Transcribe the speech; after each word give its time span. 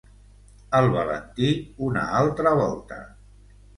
El 0.77 0.87
Valentí, 0.95 1.51
una 1.91 2.07
altra 2.23 2.55
volta... 2.63 3.01